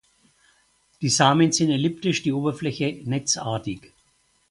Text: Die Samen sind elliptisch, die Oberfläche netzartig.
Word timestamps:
Die 1.01 1.09
Samen 1.09 1.51
sind 1.51 1.69
elliptisch, 1.69 2.23
die 2.23 2.33
Oberfläche 2.33 3.03
netzartig. 3.05 3.93